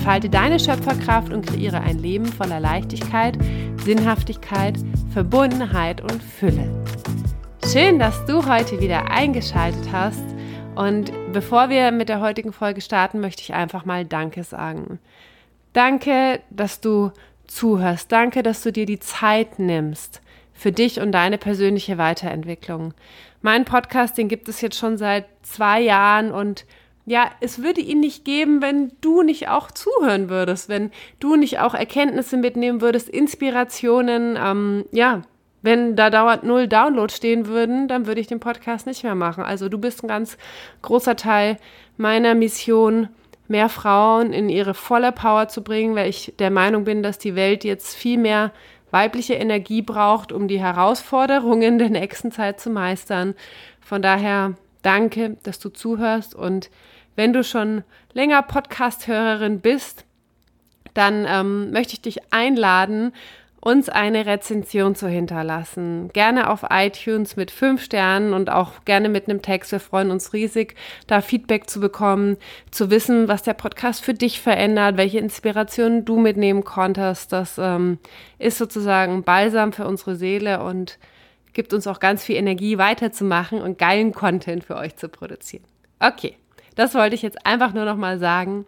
[0.00, 3.36] Entfalte deine Schöpferkraft und kreiere ein Leben voller Leichtigkeit,
[3.84, 4.78] Sinnhaftigkeit,
[5.12, 6.70] Verbundenheit und Fülle.
[7.70, 10.24] Schön, dass du heute wieder eingeschaltet hast.
[10.74, 15.00] Und bevor wir mit der heutigen Folge starten, möchte ich einfach mal Danke sagen.
[15.74, 17.10] Danke, dass du
[17.46, 18.10] zuhörst.
[18.10, 20.22] Danke, dass du dir die Zeit nimmst
[20.54, 22.94] für dich und deine persönliche Weiterentwicklung.
[23.42, 26.64] Mein Podcast, den gibt es jetzt schon seit zwei Jahren und
[27.10, 31.58] ja, es würde ihn nicht geben, wenn du nicht auch zuhören würdest, wenn du nicht
[31.58, 34.38] auch Erkenntnisse mitnehmen würdest, Inspirationen.
[34.40, 35.22] Ähm, ja,
[35.60, 39.42] wenn da dauernd null Downloads stehen würden, dann würde ich den Podcast nicht mehr machen.
[39.42, 40.38] Also du bist ein ganz
[40.82, 41.56] großer Teil
[41.96, 43.08] meiner Mission,
[43.48, 47.34] mehr Frauen in ihre volle Power zu bringen, weil ich der Meinung bin, dass die
[47.34, 48.52] Welt jetzt viel mehr
[48.92, 53.34] weibliche Energie braucht, um die Herausforderungen der nächsten Zeit zu meistern.
[53.80, 56.70] Von daher danke, dass du zuhörst und
[57.16, 60.04] wenn du schon länger Podcast-Hörerin bist,
[60.94, 63.12] dann ähm, möchte ich dich einladen,
[63.60, 66.08] uns eine Rezension zu hinterlassen.
[66.14, 69.70] Gerne auf iTunes mit fünf Sternen und auch gerne mit einem Text.
[69.70, 70.74] Wir freuen uns riesig,
[71.06, 72.38] da Feedback zu bekommen,
[72.70, 77.32] zu wissen, was der Podcast für dich verändert, welche Inspirationen du mitnehmen konntest.
[77.32, 77.98] Das ähm,
[78.38, 80.98] ist sozusagen Balsam für unsere Seele und
[81.52, 85.64] gibt uns auch ganz viel Energie weiterzumachen und geilen Content für euch zu produzieren.
[85.98, 86.36] Okay,
[86.74, 88.66] das wollte ich jetzt einfach nur noch mal sagen,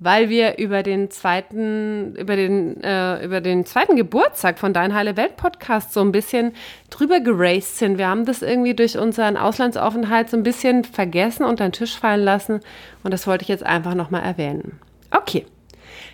[0.00, 5.16] weil wir über den zweiten, über den, äh, über den zweiten Geburtstag von Dein Heile
[5.16, 6.52] Welt Podcast so ein bisschen
[6.88, 7.98] drüber geraced sind.
[7.98, 12.24] Wir haben das irgendwie durch unseren Auslandsaufenthalt so ein bisschen vergessen und den Tisch fallen
[12.24, 12.60] lassen
[13.04, 14.80] und das wollte ich jetzt einfach noch mal erwähnen.
[15.10, 15.46] Okay.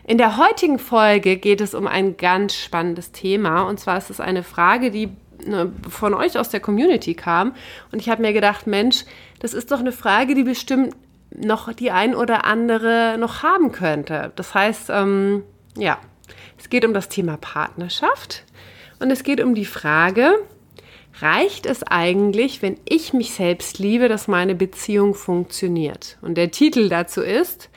[0.08, 4.20] In der heutigen Folge geht es um ein ganz spannendes Thema und zwar ist es
[4.20, 5.10] eine Frage, die
[5.44, 7.54] ne, von euch aus der Community kam
[7.92, 9.04] und ich habe mir gedacht, Mensch,
[9.40, 10.94] das ist doch eine Frage, die bestimmt
[11.30, 14.32] noch die ein oder andere noch haben könnte.
[14.36, 15.42] Das heißt, ähm,
[15.76, 15.98] ja,
[16.58, 18.44] es geht um das Thema Partnerschaft
[18.98, 20.34] und es geht um die Frage,
[21.20, 26.18] reicht es eigentlich, wenn ich mich selbst liebe, dass meine Beziehung funktioniert?
[26.22, 27.70] Und der Titel dazu ist,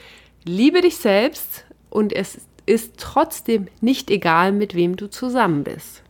[0.44, 6.04] liebe dich selbst und es ist trotzdem nicht egal, mit wem du zusammen bist.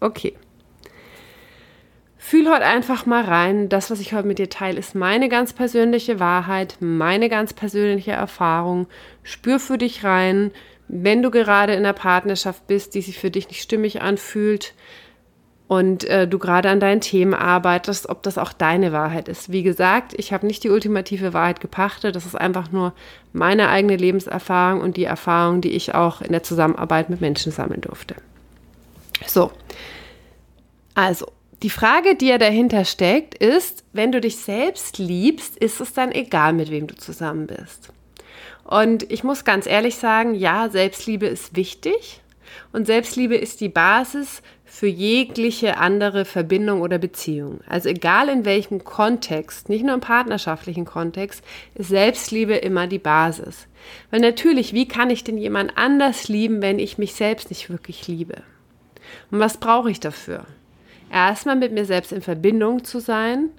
[0.00, 0.34] Okay.
[2.24, 3.68] Fühl heute einfach mal rein.
[3.68, 8.12] Das, was ich heute mit dir teile, ist meine ganz persönliche Wahrheit, meine ganz persönliche
[8.12, 8.86] Erfahrung.
[9.24, 10.52] Spür für dich rein,
[10.86, 14.72] wenn du gerade in einer Partnerschaft bist, die sich für dich nicht stimmig anfühlt
[15.66, 19.50] und äh, du gerade an deinen Themen arbeitest, ob das auch deine Wahrheit ist.
[19.50, 22.14] Wie gesagt, ich habe nicht die ultimative Wahrheit gepachtet.
[22.14, 22.94] Das ist einfach nur
[23.32, 27.80] meine eigene Lebenserfahrung und die Erfahrung, die ich auch in der Zusammenarbeit mit Menschen sammeln
[27.80, 28.14] durfte.
[29.26, 29.50] So.
[30.94, 31.26] Also,
[31.62, 36.10] die Frage, die ja dahinter steckt, ist, wenn du dich selbst liebst, ist es dann
[36.10, 37.92] egal, mit wem du zusammen bist.
[38.64, 42.20] Und ich muss ganz ehrlich sagen, ja, Selbstliebe ist wichtig
[42.72, 47.60] und Selbstliebe ist die Basis für jegliche andere Verbindung oder Beziehung.
[47.66, 51.44] Also egal in welchem Kontext, nicht nur im partnerschaftlichen Kontext,
[51.74, 53.66] ist Selbstliebe immer die Basis.
[54.10, 58.08] Weil natürlich, wie kann ich denn jemand anders lieben, wenn ich mich selbst nicht wirklich
[58.08, 58.42] liebe?
[59.30, 60.46] Und was brauche ich dafür?
[61.12, 63.50] Erstmal mit mir selbst in Verbindung zu sein,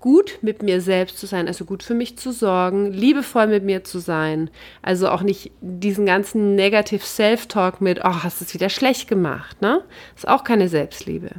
[0.00, 3.84] gut mit mir selbst zu sein, also gut für mich zu sorgen, liebevoll mit mir
[3.84, 4.50] zu sein,
[4.82, 9.62] also auch nicht diesen ganzen Negative Self-Talk mit, oh, hast du es wieder schlecht gemacht,
[9.62, 9.82] ne?
[10.16, 11.30] ist auch keine Selbstliebe.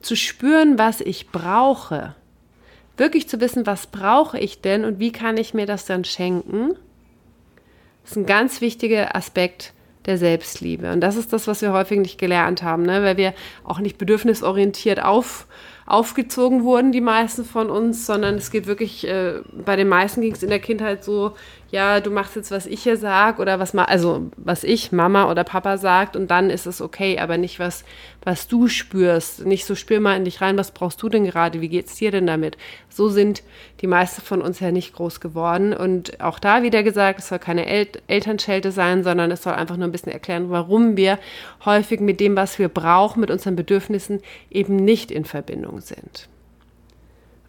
[0.00, 2.14] Zu spüren, was ich brauche,
[2.96, 6.76] wirklich zu wissen, was brauche ich denn und wie kann ich mir das dann schenken,
[8.04, 9.72] ist ein ganz wichtiger Aspekt
[10.10, 10.92] der Selbstliebe.
[10.92, 13.02] Und das ist das, was wir häufig nicht gelernt haben, ne?
[13.02, 15.46] weil wir auch nicht bedürfnisorientiert auf,
[15.90, 20.32] aufgezogen wurden, die meisten von uns, sondern es geht wirklich, äh, bei den meisten ging
[20.32, 21.34] es in der Kindheit so,
[21.70, 25.30] ja, du machst jetzt, was ich hier sag oder was mal, also was ich, Mama
[25.30, 27.84] oder Papa sagt und dann ist es okay, aber nicht was,
[28.22, 29.46] was du spürst.
[29.46, 32.10] Nicht so spür mal in dich rein, was brauchst du denn gerade, wie geht's dir
[32.10, 32.56] denn damit?
[32.88, 33.42] So sind
[33.82, 35.72] die meisten von uns ja nicht groß geworden.
[35.72, 39.76] Und auch da wieder gesagt, es soll keine El Elternschelte sein, sondern es soll einfach
[39.76, 41.18] nur ein bisschen erklären, warum wir
[41.64, 44.20] häufig mit dem, was wir brauchen, mit unseren Bedürfnissen
[44.50, 46.28] eben nicht in Verbindung sind.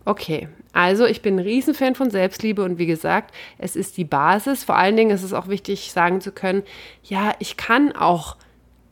[0.04, 4.64] Okay, also ich bin ein Riesenfan von Selbstliebe und wie gesagt, es ist die Basis.
[4.64, 6.64] Vor allen Dingen ist es auch wichtig, sagen zu können,
[7.04, 8.36] ja, ich kann auch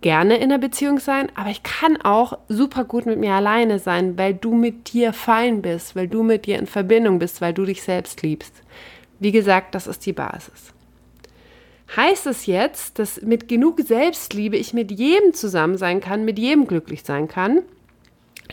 [0.01, 4.17] gerne in einer Beziehung sein, aber ich kann auch super gut mit mir alleine sein,
[4.17, 7.65] weil du mit dir fein bist, weil du mit dir in Verbindung bist, weil du
[7.65, 8.53] dich selbst liebst.
[9.19, 10.73] Wie gesagt, das ist die Basis.
[11.95, 16.67] Heißt es jetzt, dass mit genug Selbstliebe ich mit jedem zusammen sein kann, mit jedem
[16.67, 17.63] glücklich sein kann?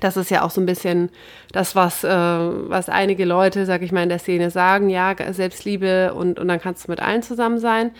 [0.00, 1.10] Das ist ja auch so ein bisschen
[1.52, 6.12] das, was, äh, was einige Leute, sag ich mal, in der Szene sagen, ja, Selbstliebe
[6.14, 7.92] und, und dann kannst du mit allen zusammen sein.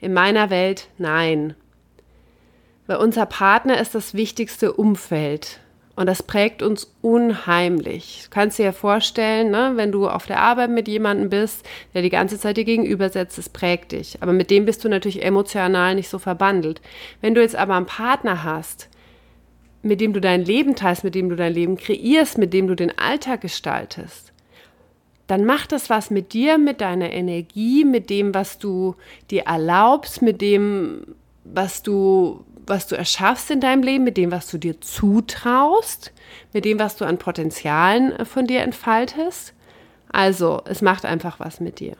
[0.00, 1.54] In meiner Welt nein.
[2.86, 5.60] Weil unser Partner ist das wichtigste Umfeld.
[5.96, 8.22] Und das prägt uns unheimlich.
[8.24, 11.64] Du kannst dir ja vorstellen, ne, wenn du auf der Arbeit mit jemandem bist,
[11.94, 14.18] der die ganze Zeit dir gegenüber setzt, das prägt dich.
[14.20, 16.80] Aber mit dem bist du natürlich emotional nicht so verbandelt.
[17.20, 18.88] Wenn du jetzt aber einen Partner hast,
[19.84, 22.74] mit dem du dein Leben teilst, mit dem du dein Leben kreierst, mit dem du
[22.74, 24.32] den Alltag gestaltest,
[25.26, 28.94] dann macht das was mit dir, mit deiner Energie, mit dem, was du
[29.30, 31.14] dir erlaubst, mit dem,
[31.44, 36.12] was du, was du erschaffst in deinem Leben, mit dem, was du dir zutraust,
[36.52, 39.54] mit dem, was du an Potenzialen von dir entfaltest.
[40.12, 41.96] Also, es macht einfach was mit dir.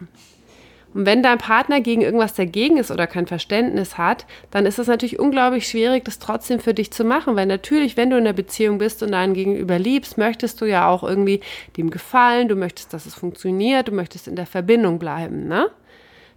[0.94, 4.86] Und wenn dein Partner gegen irgendwas dagegen ist oder kein Verständnis hat, dann ist es
[4.86, 7.34] natürlich unglaublich schwierig, das trotzdem für dich zu machen.
[7.34, 10.88] Weil natürlich, wenn du in einer Beziehung bist und deinen Gegenüber liebst, möchtest du ja
[10.88, 11.40] auch irgendwie
[11.76, 15.48] dem gefallen, du möchtest, dass es funktioniert, du möchtest in der Verbindung bleiben.
[15.48, 15.68] Ne?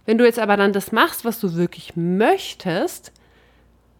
[0.06, 3.12] Wenn du jetzt aber dann das machst, was du wirklich möchtest,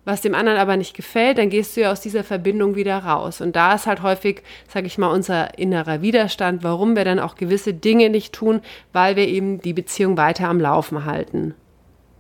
[0.09, 3.43] was dem anderen aber nicht gefällt, dann gehst du ja aus dieser Verbindung wieder raus.
[3.43, 7.35] Und da ist halt häufig, sage ich mal, unser innerer Widerstand, warum wir dann auch
[7.35, 8.63] gewisse Dinge nicht tun,
[8.95, 11.55] weil wir eben die Beziehung weiter am Laufen halten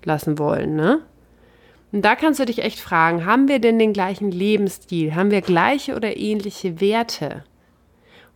[0.04, 0.76] lassen wollen.
[0.76, 1.00] Ne?
[1.90, 5.14] Und da kannst du dich echt fragen, haben wir denn den gleichen Lebensstil?
[5.14, 7.42] Haben wir gleiche oder ähnliche Werte?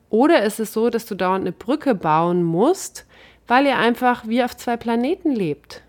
[0.08, 3.06] Oder ist es so, dass du dauernd eine Brücke bauen musst,
[3.46, 5.82] weil ihr einfach wie auf zwei Planeten lebt?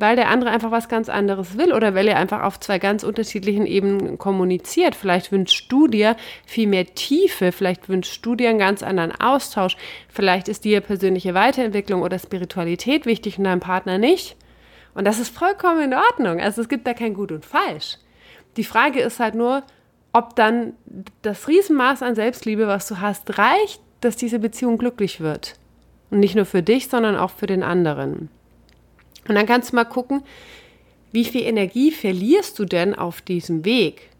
[0.00, 3.02] Weil der andere einfach was ganz anderes will oder weil er einfach auf zwei ganz
[3.02, 4.94] unterschiedlichen Ebenen kommuniziert.
[4.94, 6.16] Vielleicht wünschst du dir
[6.46, 9.76] viel mehr Tiefe, vielleicht wünschst du dir einen ganz anderen Austausch,
[10.08, 14.36] vielleicht ist dir persönliche Weiterentwicklung oder Spiritualität wichtig und deinem Partner nicht.
[14.94, 16.40] Und das ist vollkommen in Ordnung.
[16.40, 17.98] Also es gibt da kein Gut und Falsch.
[18.56, 19.62] Die Frage ist halt nur,
[20.12, 20.72] ob dann
[21.22, 25.54] das Riesenmaß an Selbstliebe, was du hast, reicht, dass diese Beziehung glücklich wird.
[26.10, 28.30] Und nicht nur für dich, sondern auch für den anderen.
[29.28, 30.22] Und dann kannst du mal gucken,
[31.12, 34.10] wie viel Energie verlierst du denn auf diesem Weg?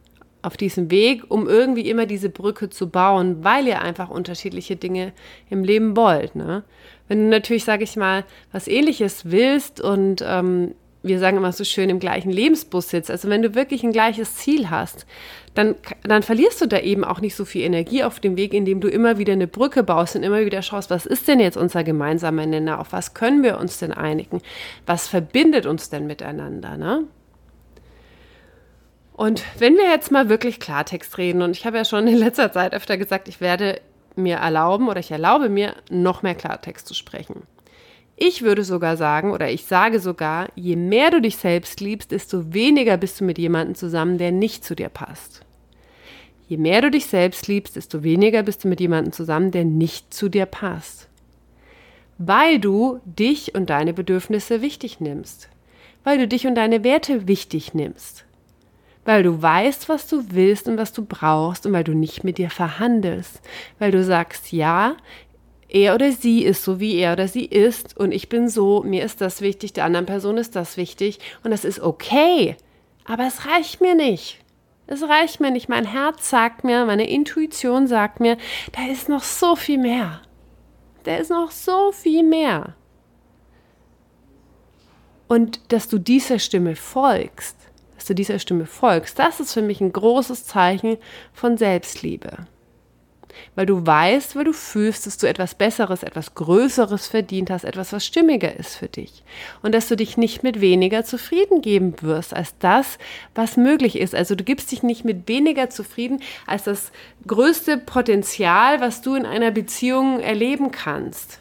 [0.41, 5.13] Auf diesem Weg, um irgendwie immer diese Brücke zu bauen, weil ihr einfach unterschiedliche Dinge
[5.51, 6.37] im Leben wollt.
[6.37, 6.63] Ne?
[7.09, 10.75] Wenn du natürlich, sage ich mal, was ähnliches willst und ähm,
[11.09, 14.37] wir sagen immer so schön, im gleichen Lebensbus sitzt, also wenn du wirklich ein gleiches
[14.37, 15.07] Ziel hast,
[15.55, 15.75] dann,
[16.05, 18.89] dann verlierst du da eben auch nicht so viel Energie auf dem Weg, indem du
[18.89, 22.47] immer wieder eine Brücke baust und immer wieder schaust, was ist denn jetzt unser gemeinsamer
[22.47, 24.41] Nenner, auf was können wir uns denn einigen,
[24.87, 27.05] was verbindet uns denn miteinander, ne?
[29.15, 32.53] Und wenn wir jetzt mal wirklich Klartext reden, und ich habe ja schon in letzter
[32.53, 33.81] Zeit öfter gesagt, ich werde
[34.15, 37.43] mir erlauben oder ich erlaube mir, noch mehr Klartext zu sprechen.
[38.21, 42.53] Ich würde sogar sagen, oder ich sage sogar, je mehr du dich selbst liebst, desto
[42.53, 45.43] weniger bist du mit jemandem zusammen, der nicht zu dir passt.
[46.49, 50.13] Je mehr du dich selbst liebst, desto weniger bist du mit jemandem zusammen, der nicht
[50.13, 51.09] zu dir passt.
[52.19, 55.49] Weil du dich und deine Bedürfnisse wichtig nimmst.
[56.03, 58.25] Weil du dich und deine Werte wichtig nimmst.
[59.05, 62.39] Weil du weißt, was du willst und was du brauchst und weil du nicht mit
[62.39, 63.41] dir verhandelst.
[63.79, 64.97] Weil du sagst, ja,
[65.69, 69.05] er oder sie ist so, wie er oder sie ist und ich bin so, mir
[69.05, 72.57] ist das wichtig, der anderen Person ist das wichtig und das ist okay.
[73.05, 74.41] Aber es reicht mir nicht.
[74.87, 75.69] Es reicht mir nicht.
[75.69, 78.39] Mein Herz sagt mir, meine Intuition sagt mir,
[78.73, 80.23] da ist noch so viel mehr.
[81.05, 82.75] Da ist noch so viel mehr.
[85.27, 87.57] Und dass du dieser Stimme folgst,
[87.97, 90.97] dass du dieser Stimme folgst, das ist für mich ein großes Zeichen
[91.35, 92.47] von Selbstliebe
[93.55, 97.93] weil du weißt, weil du fühlst, dass du etwas Besseres, etwas Größeres verdient hast, etwas,
[97.93, 99.23] was stimmiger ist für dich.
[99.63, 102.99] Und dass du dich nicht mit weniger zufrieden geben wirst als das,
[103.35, 104.15] was möglich ist.
[104.15, 106.93] Also du gibst dich nicht mit weniger zufrieden als das
[107.27, 111.41] größte Potenzial, was du in einer Beziehung erleben kannst.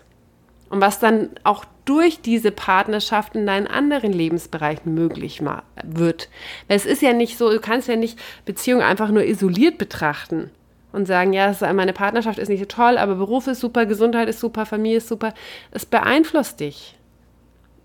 [0.70, 5.42] Und was dann auch durch diese Partnerschaft in deinen anderen Lebensbereichen möglich
[5.84, 6.30] wird.
[6.68, 10.52] Weil es ist ja nicht so, du kannst ja nicht Beziehungen einfach nur isoliert betrachten
[10.98, 14.40] und sagen, ja, meine Partnerschaft ist nicht so toll, aber Beruf ist super, Gesundheit ist
[14.40, 15.34] super, Familie ist super.
[15.70, 16.96] Es beeinflusst dich.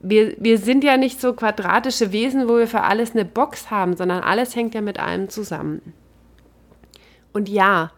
[0.00, 3.96] Wir, wir sind ja nicht so quadratische Wesen, wo wir für alles eine Box haben,
[3.96, 5.92] sondern alles hängt ja mit allem zusammen.
[7.34, 7.92] Und ja,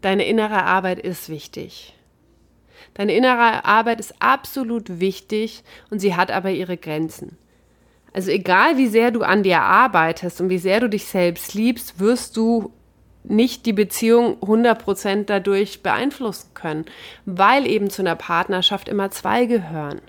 [0.00, 1.94] deine innere Arbeit ist wichtig.
[2.94, 7.38] Deine innere Arbeit ist absolut wichtig und sie hat aber ihre Grenzen.
[8.12, 12.00] Also egal wie sehr du an dir arbeitest und wie sehr du dich selbst liebst,
[12.00, 12.72] wirst du
[13.24, 16.84] nicht die Beziehung 100% dadurch beeinflussen können,
[17.24, 20.00] weil eben zu einer Partnerschaft immer zwei gehören.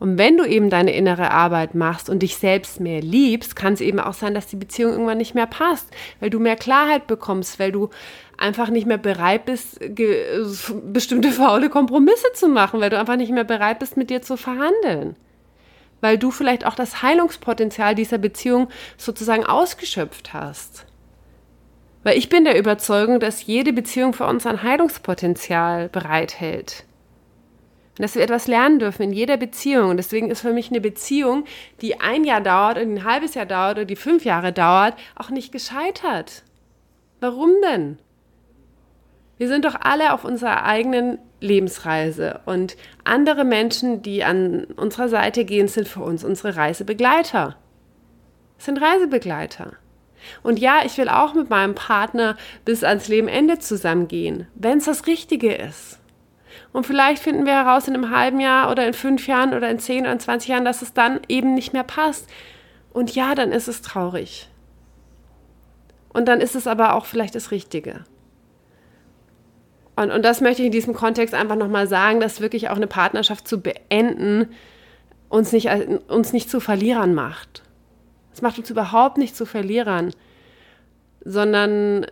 [0.00, 3.82] Und wenn du eben deine innere Arbeit machst und dich selbst mehr liebst, kann es
[3.82, 5.88] eben auch sein, dass die Beziehung irgendwann nicht mehr passt,
[6.20, 7.90] weil du mehr Klarheit bekommst, weil du
[8.38, 9.78] einfach nicht mehr bereit bist,
[10.90, 14.38] bestimmte faule Kompromisse zu machen, weil du einfach nicht mehr bereit bist, mit dir zu
[14.38, 15.16] verhandeln.
[16.00, 20.86] Weil du vielleicht auch das Heilungspotenzial dieser Beziehung sozusagen ausgeschöpft hast.
[22.02, 26.84] Weil ich bin der Überzeugung, dass jede Beziehung für uns ein Heilungspotenzial bereithält.
[27.98, 29.90] Und dass wir etwas lernen dürfen in jeder Beziehung.
[29.90, 31.44] Und deswegen ist für mich eine Beziehung,
[31.82, 35.28] die ein Jahr dauert und ein halbes Jahr dauert oder die fünf Jahre dauert, auch
[35.28, 36.42] nicht gescheitert.
[37.20, 37.98] Warum denn?
[39.36, 45.44] Wir sind doch alle auf unserer eigenen Lebensreise und andere Menschen, die an unserer Seite
[45.44, 47.56] gehen, sind für uns unsere Reisebegleiter.
[48.56, 49.72] Das sind Reisebegleiter.
[50.42, 55.06] Und ja, ich will auch mit meinem Partner bis ans Lebenende zusammengehen, wenn es das
[55.06, 55.98] Richtige ist.
[56.72, 59.78] Und vielleicht finden wir heraus in einem halben Jahr oder in fünf Jahren oder in
[59.78, 62.28] zehn oder in 20 Jahren, dass es dann eben nicht mehr passt.
[62.92, 64.48] Und ja, dann ist es traurig.
[66.12, 68.04] Und dann ist es aber auch vielleicht das Richtige.
[69.96, 72.86] Und, und das möchte ich in diesem Kontext einfach nochmal sagen, dass wirklich auch eine
[72.86, 74.48] Partnerschaft zu beenden
[75.28, 75.68] uns nicht,
[76.08, 77.62] uns nicht zu Verlierern macht.
[78.40, 80.14] Es macht uns überhaupt nicht zu Verlierern,
[81.22, 82.06] sondern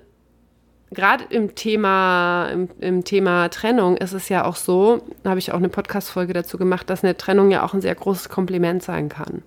[0.91, 5.53] gerade im Thema, im, im, Thema Trennung ist es ja auch so, da habe ich
[5.53, 9.09] auch eine Podcast-Folge dazu gemacht, dass eine Trennung ja auch ein sehr großes Kompliment sein
[9.09, 9.43] kann.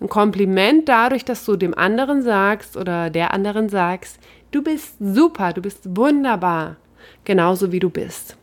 [0.00, 4.18] Ein Kompliment dadurch, dass du dem anderen sagst oder der anderen sagst,
[4.50, 6.74] du bist super, du bist wunderbar,
[7.22, 8.36] genauso wie du bist.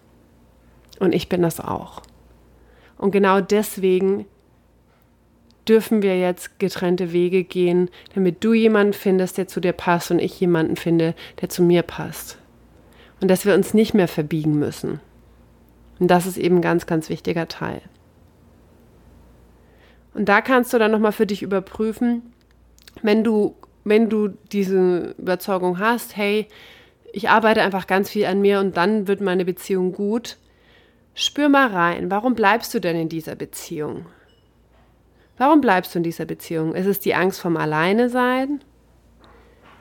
[1.02, 2.02] Und ich bin das auch.
[2.98, 4.26] Und genau deswegen
[5.70, 10.20] dürfen wir jetzt getrennte Wege gehen, damit du jemanden findest, der zu dir passt und
[10.20, 12.38] ich jemanden finde, der zu mir passt.
[13.20, 15.00] Und dass wir uns nicht mehr verbiegen müssen.
[16.00, 17.82] Und das ist eben ein ganz, ganz wichtiger Teil.
[20.14, 22.34] Und da kannst du dann nochmal für dich überprüfen,
[23.02, 26.48] wenn du, wenn du diese Überzeugung hast, hey,
[27.14, 30.38] ich arbeite einfach ganz viel an mir und dann wird meine Beziehung gut.
[31.14, 34.06] Spür mal rein, warum bleibst du denn in dieser Beziehung?
[35.38, 36.74] Warum bleibst du in dieser Beziehung?
[36.74, 38.62] Ist es die Angst vom Alleinesein?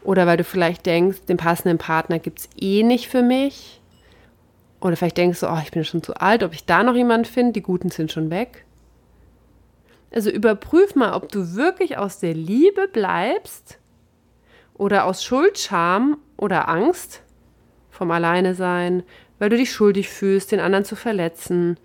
[0.03, 3.81] Oder weil du vielleicht denkst, den passenden Partner gibt es eh nicht für mich?
[4.81, 7.25] Oder vielleicht denkst du, oh, ich bin schon zu alt, ob ich da noch jemanden
[7.25, 8.65] finde, die Guten sind schon weg.
[10.15, 13.79] Also überprüf mal, ob du wirklich aus der Liebe bleibst
[14.75, 17.23] oder aus Schuld, Scham oder Angst
[17.91, 19.03] vom Alleinesein,
[19.39, 21.79] weil du dich schuldig fühlst, den anderen zu verletzen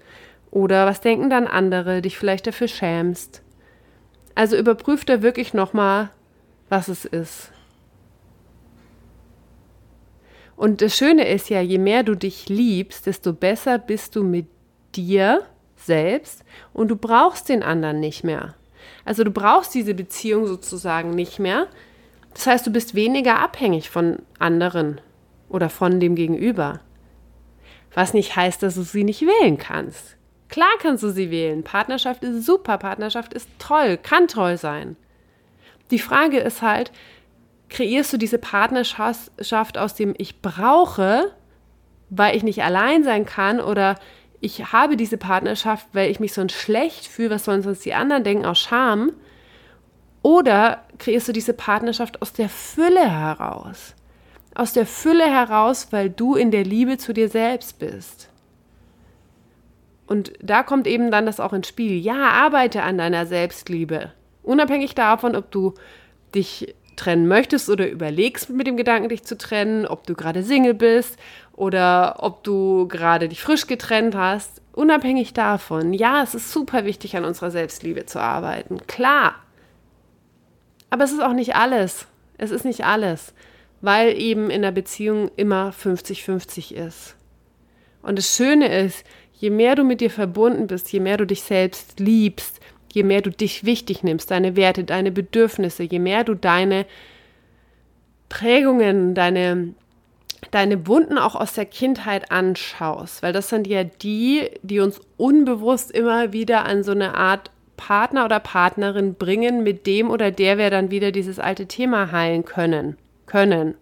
[0.51, 3.41] oder was denken dann andere, dich vielleicht dafür schämst.
[4.35, 6.09] Also überprüf da wirklich nochmal,
[6.69, 7.51] was es ist.
[10.55, 14.47] Und das Schöne ist ja, je mehr du dich liebst, desto besser bist du mit
[14.95, 15.41] dir
[15.75, 18.55] selbst und du brauchst den anderen nicht mehr.
[19.03, 21.67] Also du brauchst diese Beziehung sozusagen nicht mehr.
[22.33, 25.01] Das heißt, du bist weniger abhängig von anderen
[25.49, 26.79] oder von dem Gegenüber.
[27.93, 30.15] Was nicht heißt, dass du sie nicht wählen kannst.
[30.51, 31.63] Klar kannst du sie wählen.
[31.63, 34.97] Partnerschaft ist super, Partnerschaft ist toll, kann toll sein.
[35.91, 36.91] Die Frage ist halt,
[37.69, 41.31] kreierst du diese Partnerschaft aus dem Ich brauche,
[42.09, 43.95] weil ich nicht allein sein kann oder
[44.41, 48.25] ich habe diese Partnerschaft, weil ich mich sonst schlecht fühle, was sollen sonst die anderen
[48.25, 49.13] denken, aus Scham?
[50.21, 53.95] Oder kreierst du diese Partnerschaft aus der Fülle heraus?
[54.53, 58.30] Aus der Fülle heraus, weil du in der Liebe zu dir selbst bist.
[60.11, 61.97] Und da kommt eben dann das auch ins Spiel.
[61.97, 64.11] Ja, arbeite an deiner Selbstliebe.
[64.43, 65.73] Unabhängig davon, ob du
[66.35, 70.73] dich trennen möchtest oder überlegst mit dem Gedanken, dich zu trennen, ob du gerade Single
[70.73, 71.17] bist
[71.53, 74.61] oder ob du gerade dich frisch getrennt hast.
[74.73, 78.85] Unabhängig davon, ja, es ist super wichtig, an unserer Selbstliebe zu arbeiten.
[78.87, 79.35] Klar.
[80.89, 82.05] Aber es ist auch nicht alles.
[82.37, 83.33] Es ist nicht alles,
[83.79, 87.15] weil eben in der Beziehung immer 50-50 ist.
[88.01, 89.05] Und das Schöne ist,
[89.41, 92.59] je mehr du mit dir verbunden bist, je mehr du dich selbst liebst,
[92.93, 96.85] je mehr du dich wichtig nimmst, deine Werte, deine Bedürfnisse, je mehr du deine
[98.29, 99.73] Prägungen, deine,
[100.51, 105.91] deine Wunden auch aus der Kindheit anschaust, weil das sind ja die, die uns unbewusst
[105.91, 110.69] immer wieder an so eine Art Partner oder Partnerin bringen, mit dem oder der wir
[110.69, 112.95] dann wieder dieses alte Thema heilen können.
[113.25, 113.73] können.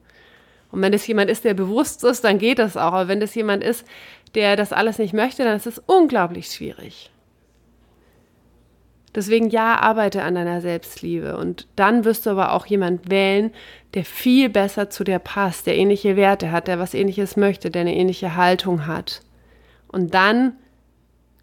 [0.71, 2.93] Und wenn das jemand ist, der bewusst ist, dann geht das auch.
[2.93, 3.85] Aber wenn das jemand ist,
[4.35, 7.11] der das alles nicht möchte, dann ist es unglaublich schwierig.
[9.15, 13.51] Deswegen ja, arbeite an deiner Selbstliebe und dann wirst du aber auch jemand wählen,
[13.95, 17.81] der viel besser zu dir passt, der ähnliche Werte hat, der was ähnliches möchte, der
[17.81, 19.23] eine ähnliche Haltung hat.
[19.87, 20.53] Und dann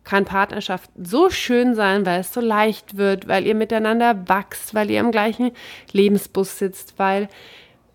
[0.04, 4.88] kann Partnerschaft so schön sein, weil es so leicht wird, weil ihr miteinander wachst, weil
[4.88, 5.50] ihr im gleichen
[5.90, 7.28] Lebensbus sitzt, weil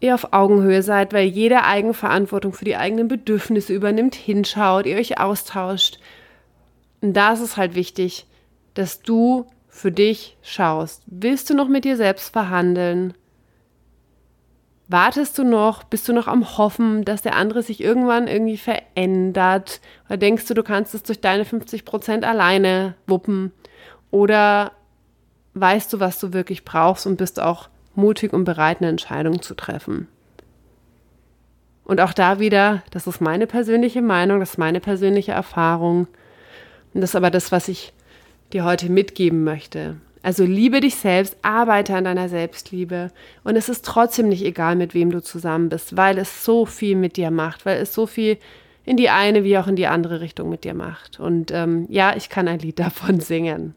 [0.02, 5.20] ihr auf Augenhöhe seid, weil jeder Eigenverantwortung für die eigenen Bedürfnisse übernimmt, hinschaut, ihr euch
[5.20, 6.00] austauscht.
[7.02, 8.26] Und da ist es halt wichtig,
[8.74, 11.04] dass du für dich schaust.
[11.06, 13.14] Willst du noch mit dir selbst verhandeln?
[14.88, 15.84] Wartest du noch?
[15.84, 19.80] Bist du noch am Hoffen, dass der andere sich irgendwann irgendwie verändert?
[20.08, 23.54] Oder denkst du, du kannst es durch deine 50 Prozent alleine wuppen?
[24.10, 24.74] Oder
[25.54, 29.56] weißt du, was du wirklich brauchst und bist auch mutig und bereit, eine Entscheidung zu
[29.56, 30.08] treffen?
[31.84, 36.08] Und auch da wieder, das ist meine persönliche Meinung, das ist meine persönliche Erfahrung.
[36.94, 37.94] Und das ist aber das, was ich
[38.54, 39.98] dir heute mitgeben möchte.
[40.24, 43.12] Also liebe dich selbst, arbeite an deiner Selbstliebe
[43.44, 46.96] und es ist trotzdem nicht egal, mit wem du zusammen bist, weil es so viel
[46.96, 48.38] mit dir macht, weil es so viel
[48.86, 51.20] in die eine wie auch in die andere Richtung mit dir macht.
[51.20, 53.74] Und ähm, ja, ich kann ein Lied davon singen.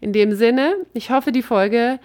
[0.00, 2.00] In dem Sinne, ich hoffe, die Folge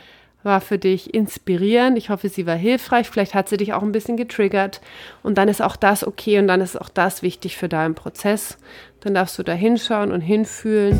[0.46, 1.98] war für dich inspirierend.
[1.98, 3.10] Ich hoffe, sie war hilfreich.
[3.10, 4.80] Vielleicht hat sie dich auch ein bisschen getriggert.
[5.24, 8.58] Und dann ist auch das okay und dann ist auch das wichtig für deinen Prozess.
[9.02, 10.98] Dann darfst du da hinschauen und hinfühlen.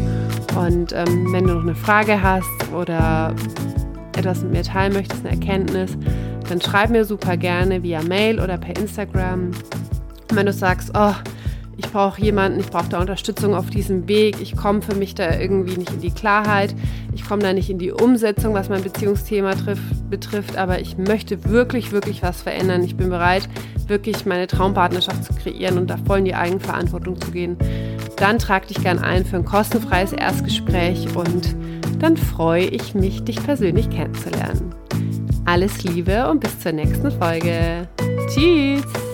[0.58, 3.36] Und ähm, wenn du noch eine Frage hast oder
[4.18, 5.98] etwas mit mir teilen möchtest, eine Erkenntnis,
[6.50, 9.52] dann schreib mir super gerne via Mail oder per Instagram.
[10.30, 11.14] Und wenn du sagst, oh,
[11.78, 15.38] ich brauche jemanden, ich brauche da Unterstützung auf diesem Weg, ich komme für mich da
[15.38, 16.74] irgendwie nicht in die Klarheit,
[17.14, 21.46] ich komme da nicht in die Umsetzung, was mein Beziehungsthema trifft, betrifft, aber ich möchte
[21.46, 22.84] wirklich, wirklich was verändern.
[22.84, 23.50] Ich bin bereit,
[23.88, 27.58] wirklich meine Traumpartnerschaft zu kreieren und da voll in die Eigenverantwortung zu gehen.
[28.18, 31.56] Dann trag dich gern ein für ein kostenfreies Erstgespräch und
[32.00, 34.74] dann freue ich mich, dich persönlich kennenzulernen.
[35.46, 37.88] Alles Liebe und bis zur nächsten Folge.
[38.30, 39.05] Tschüss!